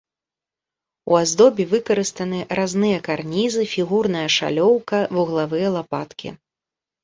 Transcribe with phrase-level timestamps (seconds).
[1.11, 6.29] У аздобе выкарыстаны разныя карнізы, фігурная шалёўка, вуглавыя лапаткі.